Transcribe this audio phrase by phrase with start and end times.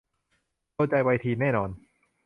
[0.73, 1.69] โดนใจวัยทีนแน่นอน